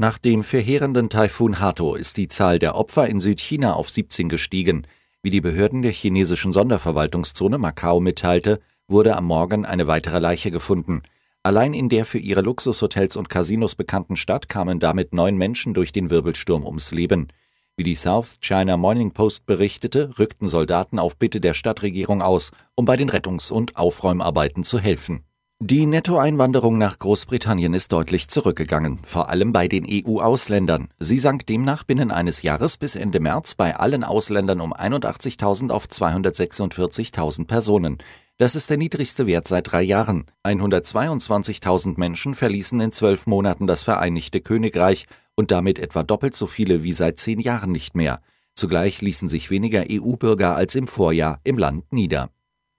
[0.00, 4.86] Nach dem verheerenden Taifun Hato ist die Zahl der Opfer in Südchina auf 17 gestiegen.
[5.22, 11.02] Wie die Behörden der chinesischen Sonderverwaltungszone Macau mitteilte, wurde am Morgen eine weitere Leiche gefunden.
[11.42, 15.92] Allein in der für ihre Luxushotels und Casinos bekannten Stadt kamen damit neun Menschen durch
[15.92, 17.28] den Wirbelsturm ums Leben.
[17.76, 22.86] Wie die South China Morning Post berichtete, rückten Soldaten auf Bitte der Stadtregierung aus, um
[22.86, 25.24] bei den Rettungs- und Aufräumarbeiten zu helfen.
[25.62, 30.88] Die Nettoeinwanderung nach Großbritannien ist deutlich zurückgegangen, vor allem bei den EU-Ausländern.
[30.98, 35.84] Sie sank demnach binnen eines Jahres bis Ende März bei allen Ausländern um 81.000 auf
[35.84, 37.98] 246.000 Personen.
[38.38, 40.24] Das ist der niedrigste Wert seit drei Jahren.
[40.44, 45.04] 122.000 Menschen verließen in zwölf Monaten das Vereinigte Königreich
[45.34, 48.22] und damit etwa doppelt so viele wie seit zehn Jahren nicht mehr.
[48.54, 52.30] Zugleich ließen sich weniger EU-Bürger als im Vorjahr im Land nieder.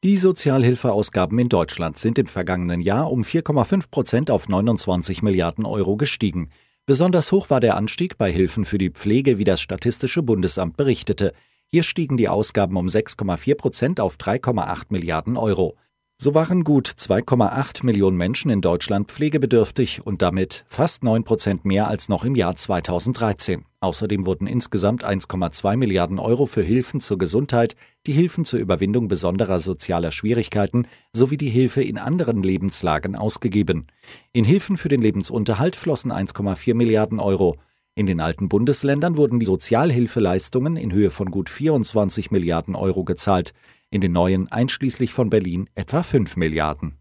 [0.04, 5.96] Die Sozialhilfeausgaben in Deutschland sind im vergangenen Jahr um 4,5 Prozent auf 29 Milliarden Euro
[5.96, 6.50] gestiegen.
[6.88, 11.34] Besonders hoch war der Anstieg bei Hilfen für die Pflege, wie das Statistische Bundesamt berichtete.
[11.68, 15.78] Hier stiegen die Ausgaben um 6,4 Prozent auf 3,8 Milliarden Euro.
[16.24, 21.88] So waren gut 2,8 Millionen Menschen in Deutschland pflegebedürftig und damit fast 9 Prozent mehr
[21.88, 23.66] als noch im Jahr 2013.
[23.80, 29.60] Außerdem wurden insgesamt 1,2 Milliarden Euro für Hilfen zur Gesundheit, die Hilfen zur Überwindung besonderer
[29.60, 33.88] sozialer Schwierigkeiten sowie die Hilfe in anderen Lebenslagen ausgegeben.
[34.32, 37.58] In Hilfen für den Lebensunterhalt flossen 1,4 Milliarden Euro.
[37.94, 43.54] In den alten Bundesländern wurden die Sozialhilfeleistungen in Höhe von gut 24 Milliarden Euro gezahlt
[43.90, 47.01] in den neuen einschließlich von Berlin etwa 5 Milliarden.